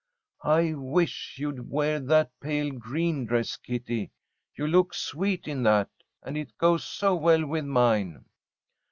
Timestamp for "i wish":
0.43-1.35